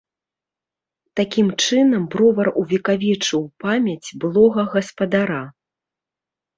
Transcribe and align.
Такім 1.19 1.47
чынам 1.65 2.07
бровар 2.17 2.47
увекавечыў 2.63 3.41
памяць 3.67 4.07
былога 4.27 4.61
гаспадара. 4.77 5.41